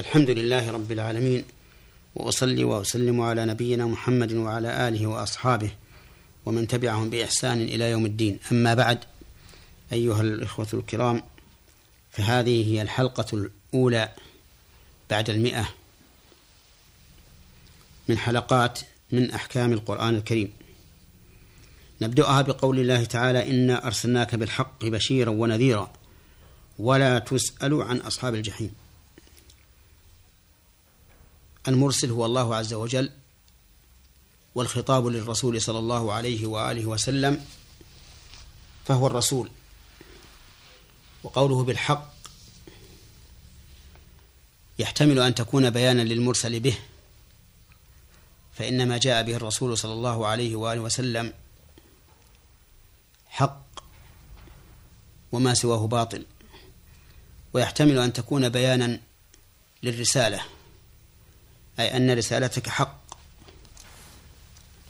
[0.00, 1.44] الحمد لله رب العالمين
[2.14, 5.70] وأصلي وأسلم على نبينا محمد وعلى آله وأصحابه
[6.46, 8.38] ومن تبعهم بإحسان إلى يوم الدين.
[8.52, 8.98] أما بعد
[9.92, 11.22] أيها الإخوة الكرام
[12.10, 13.26] فهذه هي الحلقة
[13.72, 14.08] الأولى
[15.10, 15.68] بعد المئة
[18.08, 18.80] من حلقات
[19.12, 20.52] من أحكام القرآن الكريم.
[22.02, 25.92] نبدأها بقول الله تعالى إنا أرسلناك بالحق بشيرا ونذيرا
[26.78, 28.85] ولا تسأل عن أصحاب الجحيم.
[31.68, 33.10] المرسل هو الله عز وجل
[34.54, 37.44] والخطاب للرسول صلى الله عليه وآله وسلم
[38.84, 39.50] فهو الرسول
[41.22, 42.12] وقوله بالحق
[44.78, 46.78] يحتمل أن تكون بيانا للمرسل به
[48.54, 51.32] فإن ما جاء به الرسول صلى الله عليه وآله وسلم
[53.28, 53.62] حق
[55.32, 56.26] وما سواه باطل
[57.52, 59.00] ويحتمل أن تكون بيانا
[59.82, 60.55] للرسالة.
[61.80, 63.00] أي أن رسالتك حق.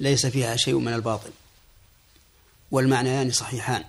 [0.01, 1.31] ليس فيها شيء من الباطل.
[2.71, 3.85] والمعنيان صحيحان.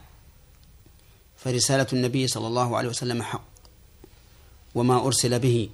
[1.38, 3.48] فرسالة النبي صلى الله عليه وسلم حق.
[4.76, 5.70] وما أرسل به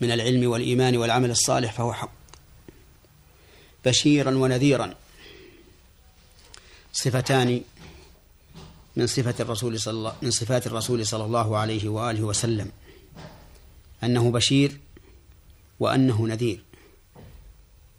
[0.00, 2.12] من العلم والإيمان والعمل الصالح فهو حق.
[3.84, 4.94] بشيرا ونذيرا.
[6.92, 7.62] صفتان
[8.96, 12.72] من صفة الرسول صلى الله من صفات الرسول صلى الله عليه وآله وسلم.
[14.04, 14.80] أنه بشير
[15.80, 16.62] وأنه نذير.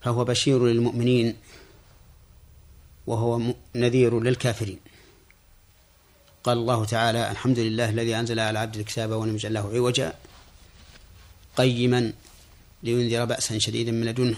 [0.02, 1.35] فهو بشير للمؤمنين
[3.08, 3.41] وهو
[3.75, 4.80] نذير للكافرين.
[6.44, 10.13] قال الله تعالى الحمد لله الذي أنزل على عبد الكتاب ولم يجعل له عوجا
[11.57, 12.13] قيما
[12.83, 14.38] لينذر بأسا شديدا من لدنه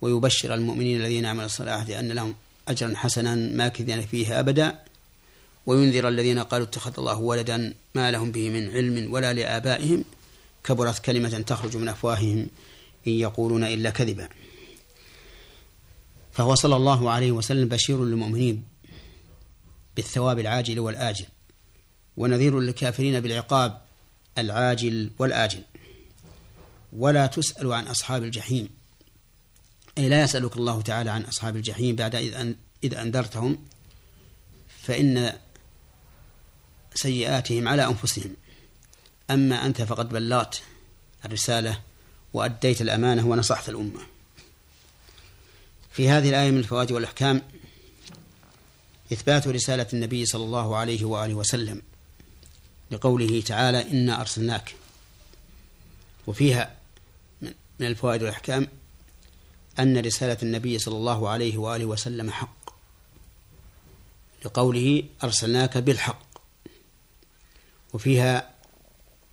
[0.00, 2.34] ويبشر المؤمنين الذين عملوا الصالحات أن لهم
[2.68, 4.78] أجرا حسنا ماكثين فيه أبدا
[5.66, 10.04] وينذر الذين قالوا اتخذ الله ولدا ما لهم به من علم ولا لآبائهم
[10.64, 12.46] كبرت كلمة تخرج من أفواههم
[13.06, 14.28] إن يقولون إلا كذبا.
[16.32, 18.64] فهو صلى الله عليه وسلم بشير للمؤمنين
[19.96, 21.26] بالثواب العاجل والآجل
[22.16, 23.80] ونذير للكافرين بالعقاب
[24.38, 25.62] العاجل والآجل.
[26.92, 28.68] ولا تسأل عن أصحاب الجحيم
[29.98, 32.14] أي لا يسألك الله تعالى عن أصحاب الجحيم بعد
[32.84, 33.58] إذ أنذرتهم
[34.82, 35.32] فإن
[36.94, 38.36] سيئاتهم على أنفسهم.
[39.30, 40.62] أما أنت فقد بلغت
[41.24, 41.80] الرسالة
[42.34, 44.00] وأديت الأمانة ونصحت الأمة.
[45.92, 47.42] في هذه الآية من الفوائد والأحكام
[49.12, 51.82] إثبات رسالة النبي صلى الله عليه وآله وسلم
[52.90, 54.74] لقوله تعالى إنا أرسلناك.
[56.26, 56.74] وفيها
[57.78, 58.68] من الفوائد والأحكام
[59.78, 62.70] أن رسالة النبي صلى الله عليه وآله وسلم حق.
[64.44, 66.28] لقوله أرسلناك بالحق.
[67.92, 68.57] وفيها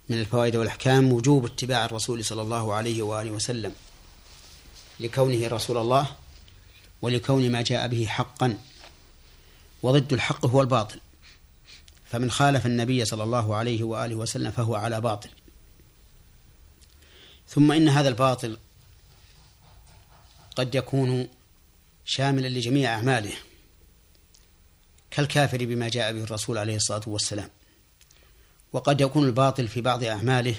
[0.09, 3.73] من الفوائد والأحكام وجوب اتباع الرسول صلى الله عليه وآله وسلم
[4.99, 6.15] لكونه رسول الله
[7.01, 8.57] ولكون ما جاء به حقا.
[9.83, 10.99] وضد الحق هو الباطل.
[12.05, 15.29] فمن خالف النبي صلى الله عليه وآله وسلم فهو على باطل.
[17.49, 18.57] ثم إن هذا الباطل
[20.55, 21.27] قد يكون
[22.05, 23.33] شاملا لجميع أعماله
[25.11, 27.49] كالكافر بما جاء به الرسول عليه الصلاة والسلام.
[28.75, 30.55] وقد يكون الباطل في بعض أعماله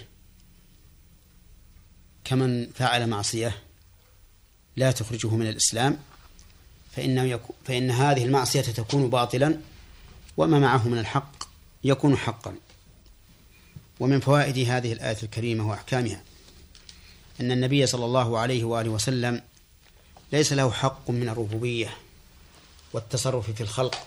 [2.24, 3.62] كمن فعل معصية
[4.76, 5.98] لا تخرجه من الإسلام
[6.92, 9.60] فإن, فإن هذه المعصية تكون باطلا
[10.36, 11.44] وما معه من الحق
[11.84, 12.54] يكون حقا.
[14.00, 16.22] ومن فوائد هذه الآية الكريمة وأحكامها
[17.40, 19.42] أن النبي صلى الله عليه وآله وسلم
[20.32, 21.96] ليس له حق من الربوبية
[22.92, 24.06] والتصرف في الخلق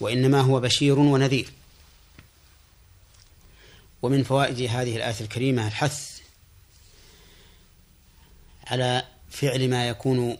[0.00, 1.52] وإنما هو بشير ونذير.
[4.06, 6.20] ومن فوائد هذه الآية الكريمة الحث
[8.66, 10.36] على فعل ما يكون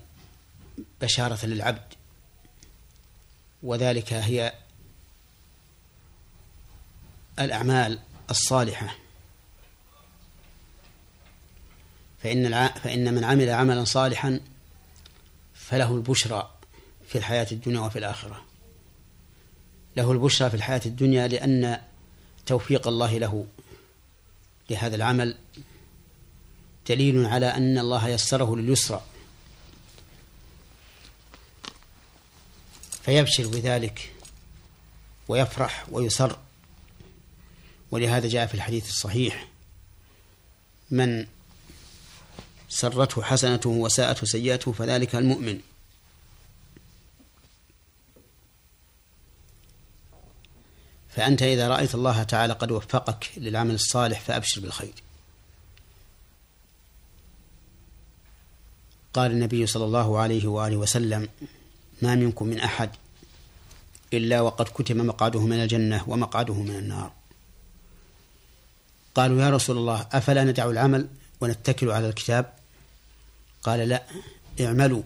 [1.00, 1.94] بشارة للعبد
[3.62, 4.54] وذلك هي
[7.38, 7.98] الأعمال
[8.30, 8.96] الصالحة
[12.22, 12.68] فإن.
[12.68, 14.40] فإن من عمل عملا صالحا
[15.54, 16.50] فله البشرى
[17.08, 18.44] في الحياة الدنيا وفي الآخرة
[19.96, 21.80] له البشرى في الحياة الدنيا لأن
[22.46, 23.46] توفيق الله له.
[24.70, 25.36] لهذا العمل
[26.88, 29.04] دليل على أن الله يسره لليسرى.
[33.02, 34.12] فيبشر بذلك
[35.28, 36.38] ويفرح ويسر.
[37.90, 39.48] ولهذا جاء في الحديث الصحيح
[40.90, 41.26] من
[42.68, 45.60] سرته حسنته وساءته سيئته فذلك المؤمن.
[51.16, 54.92] فأنت إذا رأيت الله تعالى قد وفقك للعمل الصالح فأبشر بالخير.
[59.14, 61.28] قال النبي صلى الله عليه وآله وسلم
[62.02, 62.90] ما منكم من أحد
[64.12, 67.12] إلا وقد كتم مقعده من الجنة ومقعده من النار.
[69.14, 71.08] قالوا يا رسول الله أفلا ندع العمل
[71.40, 72.52] ونتكل على الكتاب؟
[73.62, 74.02] قال لا
[74.60, 75.02] اعملوا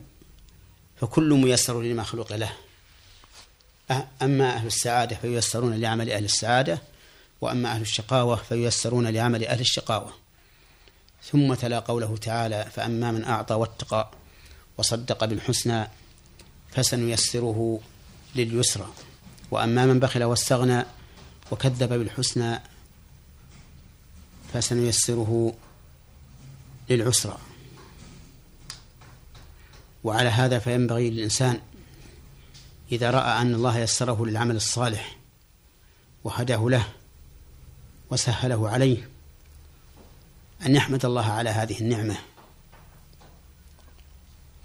[1.01, 2.53] فكل ميسر لما خلق له.
[4.23, 6.83] أما أهل السعادة فييسرون لعمل أهل السعادة
[7.41, 10.13] وأما أهل الشقاوة فييسرون لعمل أهل الشقاوة.
[11.25, 14.11] ثم تلا قوله تعالى فأما من أعطى واتقى
[14.79, 15.89] وصدق بالحسنى
[16.71, 17.81] فسنيسره
[18.35, 18.89] لليسرى.
[19.51, 20.85] وأما من بخل واستغنى
[21.51, 22.61] وكذب بالحسنى
[24.53, 25.55] فسنيسره
[26.91, 27.39] للعسرى.
[30.05, 31.61] وعلى هذا فينبغي للإنسان
[32.93, 35.17] إذا رأى أن الله يسره للعمل الصالح
[36.25, 36.89] وهداه له
[38.11, 39.09] وسهله عليه
[40.67, 42.17] أن يحمد الله على هذه النعمة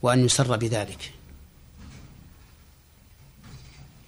[0.02, 1.12] وأن يسر بذلك.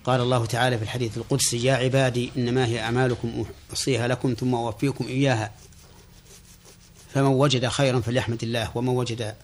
[0.04, 5.08] قال الله تعالى في الحديث القدسي يا عبادي إنما هي أعمالكم أحصيها لكم ثم أوفيكم
[5.08, 5.52] إياها.
[7.14, 9.36] فمن وجد خيرا فليحمد الله ومن وجد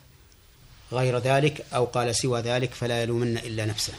[0.92, 3.94] غير ذلك أو قال سوى ذلك فلا يلومن إلا نفسه.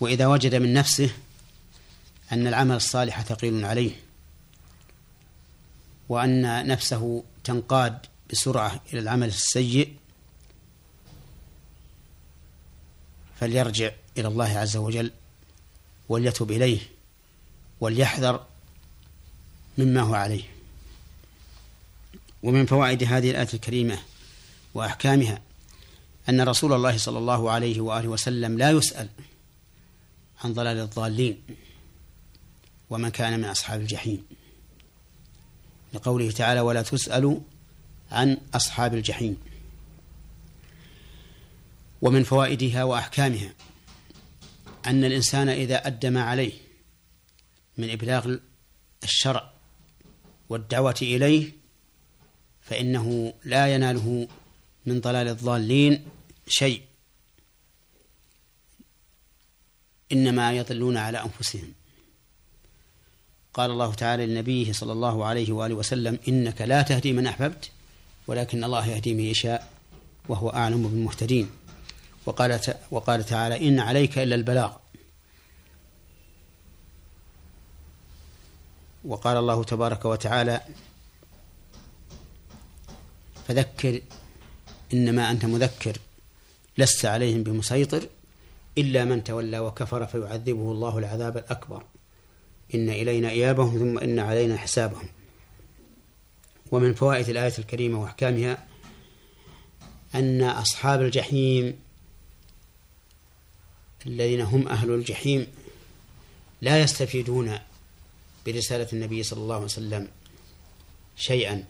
[0.00, 1.10] وإذا وجد من نفسه
[2.32, 4.00] أن العمل الصالح ثقيل عليه
[6.08, 7.98] وأن نفسه تنقاد
[8.30, 9.94] بسرعة إلى العمل السيء
[13.40, 15.10] فليرجع إلى الله عز وجل
[16.08, 16.80] وليتب إليه
[17.80, 18.46] وليحذر
[19.78, 20.42] مما هو عليه.
[22.42, 23.98] ومن فوائد هذه الآية الكريمة
[24.74, 25.42] وأحكامها
[26.28, 29.08] أن رسول الله صلى الله عليه وآله وسلم لا يسأل
[30.44, 31.42] عن ضلال الضالين
[32.90, 34.24] ومن كان من أصحاب الجحيم.
[35.94, 37.40] لقوله تعالى ولا تسأل
[38.10, 39.36] عن أصحاب الجحيم
[42.02, 43.54] ومن فوائدها وأحكامها
[44.86, 46.52] أن الإنسان إذا أدى ما عليه
[47.78, 48.36] من إبلاغ
[49.02, 49.52] الشرع
[50.48, 51.52] والدعوة إليه
[52.60, 54.28] فإنه لا يناله
[54.86, 56.06] من ضلال الضالين
[56.48, 56.82] شيء.
[60.14, 61.72] إنما يضلون على أنفسهم.
[63.54, 67.70] قال الله تعالى لنبيه صلى الله عليه وآله وسلم إنك لا تهدي من أحببت
[68.26, 69.72] ولكن الله يهدي من يشاء
[70.28, 71.50] وهو أعلم بالمهتدين.
[72.26, 74.72] وقال وقال تعالى إن عليك إلا البلاغ.
[79.04, 80.60] وقال الله تبارك وتعالى
[83.48, 84.00] فذكر
[84.92, 85.98] إنما أنت مذكر
[86.78, 88.08] لست عليهم بمسيطر.
[88.78, 91.82] إلا من تولى وكفر فيعذبه الله العذاب الأكبر.
[92.74, 95.08] إن إلينا إيابهم ثم إن علينا حسابهم.
[96.72, 98.66] ومن فوائد الآية الكريمة وأحكامها
[100.14, 101.78] أن أصحاب الجحيم
[104.06, 105.46] الذين هم أهل الجحيم
[106.60, 107.58] لا يستفيدون
[108.46, 110.08] برسالة النبي صلى الله عليه وسلم
[111.16, 111.64] شيئا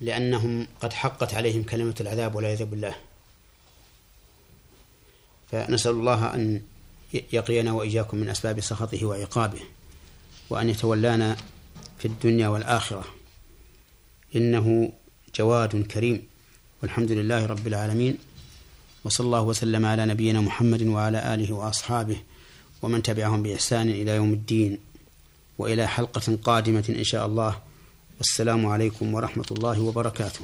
[0.00, 2.94] لأنهم قد حقت عليهم كلمة العذاب والعياذ بالله.
[5.54, 6.60] فنسأل الله أن
[7.32, 9.60] يقينا وإياكم من أسباب سخطه وعقابه
[10.50, 11.36] وأن يتولانا
[11.98, 13.04] في الدنيا والآخرة.
[14.36, 14.92] إنه
[15.38, 16.22] جواد كريم.
[16.82, 18.18] والحمد لله رب العالمين.
[19.04, 22.16] وصلى الله وسلم على نبينا محمد وعلى آله وأصحابه
[22.82, 24.78] ومن تبعهم بإحسان إلى يوم الدين.
[25.58, 27.58] وإلى حلقة قادمة إن شاء الله.
[28.18, 30.40] والسلام عليكم ورحمة الله وبركاته.